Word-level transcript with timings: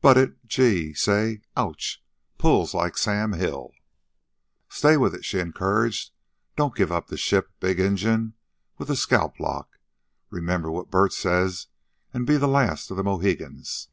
"But 0.00 0.16
it 0.16 0.46
gee! 0.46 0.94
say! 0.94 1.40
ouch! 1.56 2.04
pulls 2.38 2.72
like 2.72 2.96
Sam 2.96 3.32
Hill." 3.32 3.72
"Stay 4.68 4.96
with 4.96 5.12
it," 5.12 5.24
she 5.24 5.40
encouraged. 5.40 6.12
"Don't 6.54 6.76
give 6.76 6.92
up 6.92 7.08
the 7.08 7.16
ship, 7.16 7.50
big 7.58 7.80
Injun 7.80 8.34
with 8.78 8.90
a 8.90 8.94
scalplock. 8.96 9.80
Remember 10.30 10.70
what 10.70 10.92
Bert 10.92 11.12
says 11.12 11.66
and 12.14 12.24
be 12.28 12.36
the 12.36 12.46
last 12.46 12.92
of 12.92 12.96
the 12.96 13.02
Mohegans." 13.02 13.88